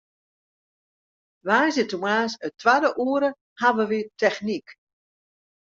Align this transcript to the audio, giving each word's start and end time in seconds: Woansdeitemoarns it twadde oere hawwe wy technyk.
Woansdeitemoarns 1.47 2.35
it 2.47 2.57
twadde 2.61 2.89
oere 3.05 3.29
hawwe 3.61 3.83
wy 3.89 4.01
technyk. 4.19 4.67